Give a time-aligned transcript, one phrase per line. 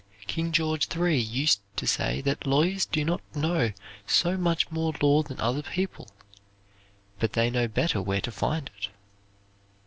[0.25, 3.71] King George III, used to say that lawyers do not know
[4.07, 6.07] so much more law than other people;
[7.19, 8.87] but they know better where to find it.